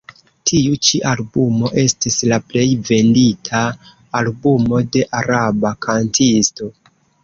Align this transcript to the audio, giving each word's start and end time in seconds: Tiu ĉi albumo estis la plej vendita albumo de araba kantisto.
Tiu 0.51 0.77
ĉi 0.87 1.01
albumo 1.09 1.69
estis 1.83 2.17
la 2.33 2.41
plej 2.49 2.65
vendita 2.89 3.63
albumo 4.23 4.85
de 4.93 5.09
araba 5.23 5.79
kantisto. 5.89 6.77